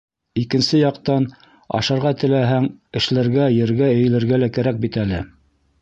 [0.43, 1.27] Икенсе яҡтан,
[1.81, 2.67] ашарға теләһәң,
[3.01, 5.27] эшләргә, ергә эйелергә лә кәрәк бит әле.